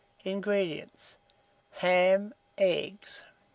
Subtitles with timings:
[0.23, 1.19] INGREDIENTS.
[1.73, 3.23] Ham; eggs.